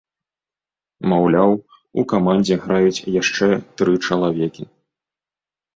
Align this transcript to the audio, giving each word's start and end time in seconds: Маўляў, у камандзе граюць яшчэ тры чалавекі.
Маўляў, 1.11 1.51
у 1.99 2.07
камандзе 2.15 2.55
граюць 2.65 3.05
яшчэ 3.21 3.47
тры 3.79 3.93
чалавекі. 4.05 4.63